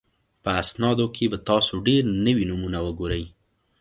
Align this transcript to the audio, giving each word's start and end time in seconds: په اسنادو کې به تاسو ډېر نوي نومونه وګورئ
په 0.43 0.49
اسنادو 0.61 1.05
کې 1.15 1.25
به 1.31 1.37
تاسو 1.49 1.73
ډېر 1.87 2.01
نوي 2.25 2.43
نومونه 2.49 2.79
وګورئ 2.85 3.23